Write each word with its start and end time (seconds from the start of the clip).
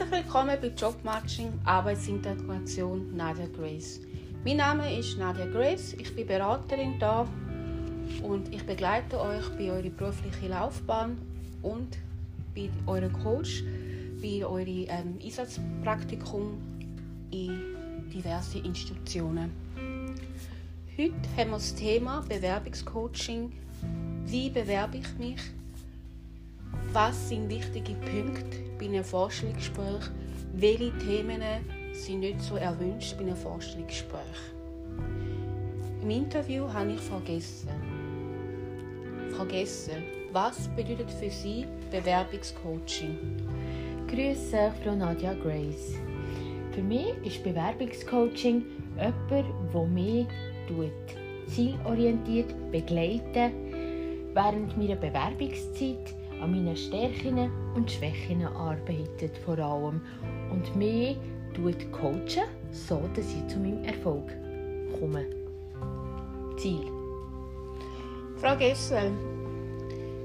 Herzlich 0.00 0.24
willkommen 0.24 0.56
bei 0.58 0.68
Jobmatching 0.68 1.52
Arbeitsintegration 1.64 3.14
Nadia 3.14 3.46
Grace. 3.48 4.00
Mein 4.46 4.56
Name 4.56 4.98
ist 4.98 5.18
Nadia 5.18 5.44
Grace, 5.44 5.92
ich 5.92 6.16
bin 6.16 6.26
Beraterin 6.26 6.98
da 6.98 7.28
und 8.22 8.50
ich 8.50 8.64
begleite 8.64 9.20
euch 9.20 9.46
bei 9.58 9.70
eurer 9.70 9.90
beruflichen 9.90 10.48
Laufbahn 10.48 11.18
und 11.60 11.98
bei 12.54 12.70
eurem 12.86 13.12
Coach, 13.12 13.62
bei 14.22 14.42
eurem 14.42 14.86
ähm, 14.88 15.18
Einsatzpraktikum 15.22 16.58
in 17.30 17.60
diversen 18.10 18.64
Institutionen. 18.64 19.50
Heute 20.96 21.12
haben 21.36 21.50
wir 21.50 21.56
das 21.58 21.74
Thema 21.74 22.24
Bewerbungscoaching. 22.26 23.52
Wie 24.24 24.48
bewerbe 24.48 24.96
ich 24.96 25.18
mich? 25.18 25.59
Was 26.92 27.28
sind 27.28 27.48
wichtige 27.48 27.94
Punkte 27.94 28.58
bei 28.76 28.86
einem 28.86 29.04
Vorstellungsgespräch? 29.04 30.10
Welche 30.54 30.90
Themen 30.98 31.40
sind 31.92 32.18
nicht 32.18 32.40
so 32.40 32.56
erwünscht 32.56 33.16
bei 33.16 33.22
einem 33.22 33.36
Vorstellungsgespräch? 33.36 34.20
Im 36.02 36.10
Interview 36.10 36.64
habe 36.72 36.94
ich 36.94 37.00
vergessen. 37.00 37.68
Vergessen. 39.36 40.02
Was 40.32 40.66
bedeutet 40.74 41.12
für 41.12 41.30
Sie 41.30 41.64
Bewerbungscoaching? 41.92 43.16
Grüße, 44.08 44.72
Frau 44.82 44.96
Nadia 44.96 45.34
Grace. 45.34 45.94
Für 46.72 46.82
mich 46.82 47.14
ist 47.22 47.44
Bewerbungscoaching 47.44 48.64
jemand, 48.96 49.52
der 49.72 49.86
mich 49.86 50.26
zielorientiert 51.46 52.52
begleitet 52.72 53.52
während 54.34 54.76
meiner 54.76 54.96
Bewerbungszeit 54.96 56.19
an 56.40 56.50
meinen 56.50 56.76
Stärken 56.76 57.50
und 57.74 57.90
Schwächen 57.90 58.44
arbeitet 58.46 59.36
vor 59.38 59.58
allem 59.58 60.00
und 60.50 60.76
mich 60.76 61.16
coachen, 61.92 62.44
so 62.72 63.02
dass 63.14 63.26
ich 63.34 63.46
zu 63.48 63.58
meinem 63.58 63.84
Erfolg 63.84 64.30
komme. 64.98 65.26
Ziel. 66.56 66.86
Frau 68.36 68.56
Gessel, 68.56 69.12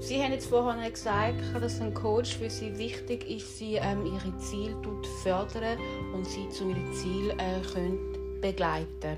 Sie 0.00 0.22
haben 0.22 0.32
jetzt 0.32 0.48
vorhin 0.48 0.92
gesagt, 0.92 1.40
dass 1.54 1.80
ein 1.80 1.94
Coach 1.94 2.36
für 2.36 2.50
Sie 2.50 2.76
wichtig 2.78 3.28
ist, 3.28 3.58
Sie 3.58 3.76
ähm, 3.76 4.04
Ihre 4.04 4.36
Ziele 4.38 4.76
fördern 5.22 5.78
und 6.14 6.26
Sie 6.26 6.48
zu 6.50 6.68
Ihrem 6.68 6.92
Ziel 6.92 7.30
äh, 7.30 7.60
können 7.72 8.40
begleiten 8.40 9.16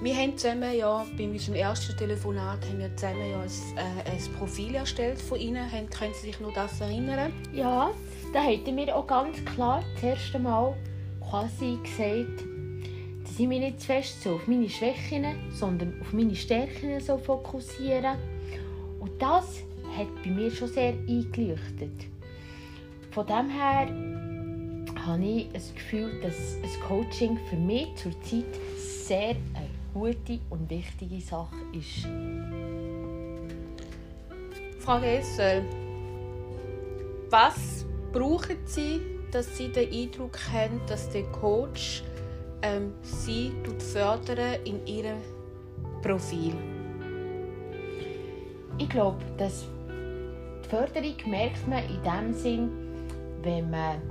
wir 0.00 0.14
haben 0.14 0.36
zusammen 0.36 0.76
ja 0.76 1.06
bei 1.16 1.24
unserem 1.24 1.54
ersten 1.54 1.96
Telefonat 1.96 2.66
haben 2.66 2.78
wir 2.78 2.94
zusammen 2.96 3.30
ja 3.30 3.40
ein, 3.40 4.06
äh, 4.06 4.10
ein 4.10 4.32
Profil 4.38 4.74
erstellt 4.74 5.20
von 5.20 5.38
Ihnen. 5.38 5.70
Haben, 5.70 5.88
können 5.88 6.12
Sie 6.14 6.26
sich 6.28 6.40
noch 6.40 6.52
das 6.52 6.80
erinnern? 6.80 7.32
Ja, 7.52 7.90
da 8.32 8.42
hätten 8.42 8.76
wir 8.76 8.94
auch 8.94 9.06
ganz 9.06 9.44
klar 9.44 9.84
das 9.94 10.02
erste 10.02 10.38
Mal 10.38 10.76
quasi 11.20 11.78
gesagt, 11.82 12.44
dass 13.22 13.38
ich 13.38 13.46
mich 13.46 13.60
nicht 13.60 13.80
zu 13.80 13.86
fest 13.86 14.22
so 14.22 14.34
auf 14.34 14.46
meine 14.46 14.68
Schwächen, 14.68 15.24
sondern 15.52 15.94
auf 16.00 16.12
meine 16.12 16.34
Stärken 16.34 17.00
so 17.00 17.16
fokussieren. 17.16 18.16
Und 19.00 19.10
das 19.20 19.62
hat 19.96 20.08
bei 20.24 20.30
mir 20.30 20.50
schon 20.50 20.68
sehr 20.68 20.94
eingeleuchtet. 21.08 22.06
Von 23.12 23.26
dem 23.26 23.48
her 23.48 23.88
habe 25.06 25.24
ich 25.24 25.48
das 25.52 25.72
Gefühl, 25.74 26.20
dass 26.20 26.56
ein 26.62 26.80
Coaching 26.88 27.38
für 27.48 27.56
mich 27.56 27.94
zurzeit 27.96 28.44
sehr 28.78 29.36
eine 29.54 29.73
gute 29.94 30.40
und 30.50 30.68
wichtige 30.68 31.20
Sache 31.20 31.56
ist. 31.72 32.06
Frau 34.80 34.98
Hessel, 34.98 35.62
was 37.30 37.86
brauchen 38.12 38.58
Sie, 38.66 39.00
dass 39.30 39.56
Sie 39.56 39.68
den 39.68 39.90
Eindruck 39.90 40.36
haben, 40.52 40.80
dass 40.86 41.08
der 41.10 41.22
Coach 41.24 42.02
ähm, 42.62 42.92
Sie 43.02 43.52
fördern 43.78 44.58
in 44.64 44.84
Ihrem 44.86 45.18
Profil? 46.02 46.52
Ich 48.78 48.88
glaube, 48.88 49.24
dass 49.38 49.64
die 50.64 50.68
Förderung 50.68 51.14
merkt 51.30 51.68
man 51.68 51.84
in 51.84 52.02
dem 52.02 52.34
Sinn, 52.34 52.70
wenn 53.42 53.70
man 53.70 54.02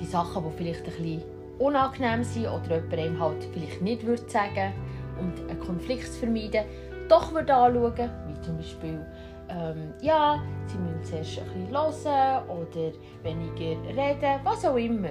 die 0.00 0.06
Sachen, 0.06 0.42
die 0.44 0.56
vielleicht 0.58 0.80
ein 0.80 0.92
bisschen 0.92 1.22
unangenehm 1.58 2.24
sind 2.24 2.46
oder 2.46 2.76
jemand 2.76 2.94
einem 2.94 3.20
halt 3.20 3.44
vielleicht 3.52 3.82
nicht 3.82 4.06
würde 4.06 4.28
sagen 4.28 4.72
und 5.18 5.50
einen 5.50 5.60
Konflikt 5.60 6.12
zu 6.12 6.20
vermeiden, 6.20 6.64
doch 7.08 7.32
würde 7.32 7.54
anschauen, 7.54 8.10
wie 8.26 8.40
zum 8.40 8.56
Beispiel 8.56 9.06
ähm, 9.48 9.92
ja, 10.00 10.42
sie 10.66 10.78
müssen 10.78 11.04
zuerst 11.04 11.38
ein 11.38 11.66
bisschen 11.66 11.72
hören 11.72 12.48
oder 12.48 12.92
weniger 13.22 13.82
reden, 13.88 14.40
was 14.44 14.64
auch 14.64 14.76
immer. 14.76 15.10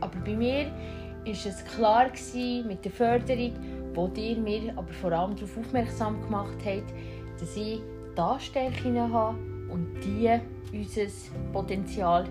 Aber 0.00 0.18
bei 0.24 0.34
mir 0.34 0.66
war 0.66 1.32
es 1.32 1.64
klar 1.64 2.06
gewesen, 2.08 2.66
mit 2.66 2.84
der 2.84 2.92
Förderung, 2.92 3.52
wo 3.94 4.10
ihr 4.16 4.36
mir 4.38 4.72
aber 4.76 4.92
vor 4.92 5.12
allem 5.12 5.34
darauf 5.36 5.58
aufmerksam 5.58 6.20
gemacht 6.22 6.58
habt, 6.64 6.92
dass 7.40 7.56
ich 7.56 7.80
da 8.14 8.38
Stärken 8.40 9.12
habe 9.12 9.36
und 9.70 9.86
die 10.02 10.40
unser 10.72 11.06
Potenzial 11.52 12.24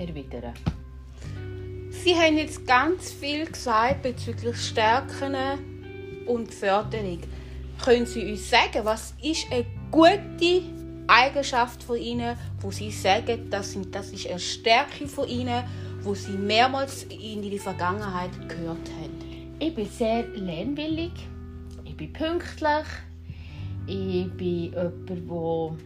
erwidern. 0.00 0.54
Sie 1.90 2.14
haben 2.14 2.38
jetzt 2.38 2.66
ganz 2.66 3.12
viel 3.12 3.46
gesagt 3.46 4.02
bezüglich 4.02 4.56
Stärken 4.56 5.36
und 6.26 6.52
Förderung. 6.52 7.20
Können 7.84 8.06
Sie 8.06 8.30
uns 8.30 8.48
sagen, 8.48 8.84
was 8.84 9.14
ist 9.22 9.46
eine 9.52 9.66
gute 9.90 10.62
Eigenschaft 11.06 11.82
von 11.82 11.98
Ihnen, 11.98 12.36
wo 12.60 12.70
Sie 12.70 12.90
sagen, 12.90 13.50
das, 13.50 13.72
sind, 13.72 13.94
das 13.94 14.10
ist 14.10 14.28
eine 14.28 14.38
Stärke 14.38 15.06
von 15.06 15.28
Ihnen, 15.28 15.64
wo 16.02 16.14
Sie 16.14 16.32
mehrmals 16.32 17.04
in 17.04 17.42
die 17.42 17.58
Vergangenheit 17.58 18.30
gehört 18.48 18.88
haben? 18.98 19.56
Ich 19.58 19.74
bin 19.74 19.86
sehr 19.86 20.26
lernwillig, 20.28 21.12
ich 21.84 21.96
bin 21.96 22.12
pünktlich, 22.12 22.86
ich 23.86 24.30
bin 24.32 24.72
jemand, 24.72 25.10
der, 25.10 25.76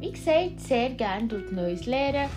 wie 0.00 0.12
gesagt, 0.12 0.60
sehr 0.60 0.90
gerne 0.90 1.44
Neues 1.50 1.86
lernen 1.86 2.28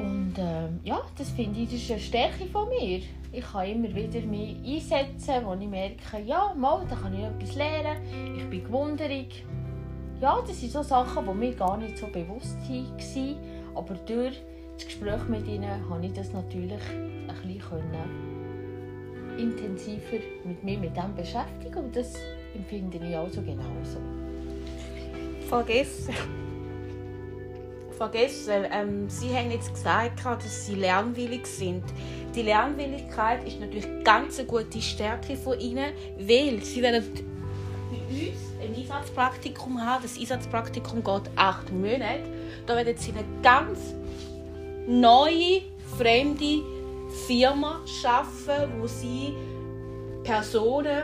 und 0.00 0.38
äh, 0.38 0.68
ja, 0.88 1.00
das 1.16 1.30
finde 1.30 1.60
ich, 1.60 1.70
das 1.70 1.80
ist 1.80 1.90
eine 1.90 2.00
Stärke 2.00 2.46
von 2.46 2.68
mir. 2.68 3.00
Ich 3.32 3.44
kann 3.44 3.66
immer 3.66 3.94
wieder 3.94 4.20
mich 4.20 4.56
einsetzen, 4.64 5.44
wo 5.44 5.54
ich 5.54 5.68
merke, 5.68 6.20
ja, 6.24 6.52
mal, 6.56 6.84
da 6.88 6.96
kann 6.96 7.14
ich 7.14 7.24
etwas 7.24 7.54
lernen, 7.54 7.98
ich 8.36 8.44
bin 8.48 8.64
gewunderig. 8.64 9.44
Ja, 10.20 10.38
das 10.46 10.60
sind 10.60 10.72
so 10.72 10.82
Sachen, 10.82 11.24
die 11.26 11.34
mir 11.34 11.54
gar 11.54 11.76
nicht 11.76 11.96
so 11.96 12.06
bewusst 12.06 12.56
waren. 12.68 13.36
Aber 13.74 13.94
durch 13.94 14.40
das 14.74 14.86
Gespräch 14.86 15.28
mit 15.28 15.46
ihnen 15.46 15.82
konnte 15.88 16.08
ich 16.08 16.12
das 16.12 16.32
natürlich 16.32 16.82
ein 16.92 17.36
bisschen 17.42 17.80
intensiver 19.38 20.22
mit 20.44 20.62
mir 20.62 20.78
mit 20.78 20.96
dem 20.96 21.14
beschäftigen 21.14 21.84
und 21.84 21.96
das 21.96 22.14
empfinde 22.54 22.98
ich 22.98 23.16
also 23.16 23.40
genauso. 23.40 23.98
Vergessen 25.48 26.39
vergessen. 28.00 28.64
Ähm, 28.72 29.10
Sie 29.10 29.28
haben 29.36 29.50
jetzt 29.50 29.74
gesagt, 29.74 30.24
dass 30.24 30.64
Sie 30.64 30.74
lernwillig 30.74 31.46
sind. 31.46 31.84
Die 32.34 32.40
Lernwilligkeit 32.40 33.46
ist 33.46 33.60
natürlich 33.60 33.86
ganz 34.04 34.38
eine 34.38 34.48
gute 34.48 34.80
Stärke 34.80 35.36
von 35.36 35.60
Ihnen, 35.60 35.92
weil 36.18 36.62
Sie 36.62 36.80
werden 36.80 37.04
bei 37.90 37.98
uns 38.08 38.38
ein 38.62 38.74
Einsatzpraktikum 38.74 39.84
haben. 39.84 40.02
Das 40.02 40.18
Einsatzpraktikum 40.18 41.04
geht 41.04 41.30
acht 41.36 41.70
Monate. 41.72 42.22
Da 42.66 42.74
werden 42.74 42.96
Sie 42.96 43.12
eine 43.12 43.24
ganz 43.42 43.78
neue, 44.86 45.60
fremde 45.98 46.62
Firma 47.26 47.80
schaffen, 48.00 48.80
wo 48.80 48.86
Sie 48.86 49.34
Personen 50.24 51.02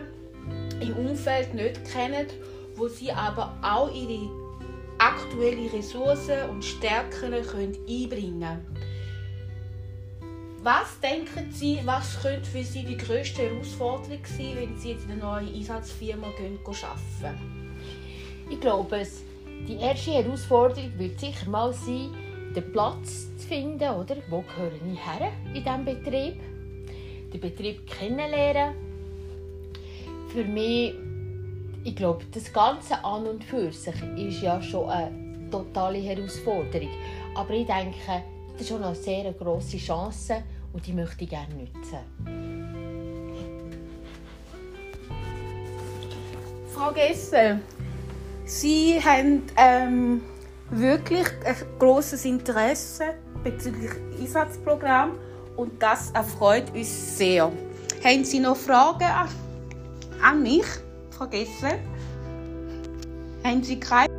im 0.80 0.96
Umfeld 0.96 1.52
nicht 1.52 1.84
kennen, 1.92 2.26
wo 2.74 2.88
Sie 2.88 3.12
aber 3.12 3.54
auch 3.60 3.92
ihre 3.94 4.45
aktuelle 5.06 5.72
Ressourcen 5.72 6.50
und 6.50 6.64
Stärken 6.64 7.42
können 7.46 7.76
einbringen 7.88 8.40
können. 8.40 8.66
Was 10.62 10.98
denken 10.98 11.52
Sie, 11.52 11.78
was 11.84 12.20
könnte 12.20 12.50
für 12.50 12.64
Sie 12.64 12.82
die 12.82 12.96
grösste 12.96 13.42
Herausforderung 13.42 14.18
sein, 14.24 14.56
wenn 14.56 14.76
Sie 14.76 14.90
jetzt 14.90 15.04
in 15.04 15.12
eine 15.12 15.20
neue 15.20 15.54
Einsatzfirma 15.54 16.26
gehen, 16.36 16.58
arbeiten? 16.66 17.76
Ich 18.50 18.60
glaube, 18.60 19.06
die 19.68 19.76
erste 19.76 20.10
Herausforderung 20.10 20.90
wird 20.98 21.20
sicher 21.20 21.48
mal 21.48 21.72
sein, 21.72 22.10
den 22.56 22.72
Platz 22.72 23.28
zu 23.38 23.46
finden, 23.46 23.88
oder? 23.90 24.16
Wo 24.28 24.42
gehöre 24.42 24.72
ich 24.92 25.06
her 25.06 25.30
in 25.54 25.62
diesem 25.62 25.84
Betrieb? 25.84 26.40
Den 27.32 27.40
Betrieb 27.40 27.86
kennenlernen. 27.86 28.74
Für 30.32 30.44
mich 30.44 30.94
ich 31.86 31.94
glaube, 31.94 32.24
das 32.32 32.52
Ganze 32.52 33.02
an 33.04 33.28
und 33.28 33.44
für 33.44 33.70
sich 33.70 33.94
ist 34.16 34.42
ja 34.42 34.60
schon 34.60 34.90
eine 34.90 35.48
totale 35.52 35.98
Herausforderung. 35.98 36.90
Aber 37.36 37.50
ich 37.50 37.64
denke, 37.64 38.24
das 38.52 38.62
ist 38.62 38.68
schon 38.68 38.82
eine 38.82 38.96
sehr 38.96 39.32
grosse 39.32 39.76
Chance 39.76 40.42
und 40.72 40.84
die 40.84 40.92
möchte 40.92 41.22
ich 41.22 41.30
gerne 41.30 41.54
nutzen. 41.54 41.98
Frau 46.74 46.90
Gessel, 46.90 47.60
Sie 48.44 49.00
haben 49.00 49.44
ähm, 49.56 50.22
wirklich 50.70 51.26
ein 51.44 51.54
großes 51.78 52.24
Interesse 52.24 53.14
bezüglich 53.44 53.92
Einsatzprogramm 54.18 55.12
und 55.56 55.80
das 55.80 56.10
erfreut 56.10 56.64
uns 56.74 57.16
sehr. 57.16 57.52
Haben 58.04 58.24
Sie 58.24 58.40
noch 58.40 58.56
Fragen 58.56 59.06
an 60.20 60.42
mich, 60.42 60.66
Frau 61.16 61.26
Gesser? 61.28 61.78
Haben 63.42 63.62
Sie 63.62 63.80
keine? 63.80 64.15